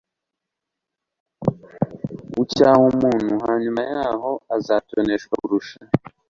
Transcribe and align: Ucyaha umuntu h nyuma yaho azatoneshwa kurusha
Ucyaha 2.41 2.77
umuntu 2.79 3.05
h 3.41 3.45
nyuma 3.63 3.81
yaho 3.93 4.31
azatoneshwa 4.55 5.33
kurusha 5.41 5.79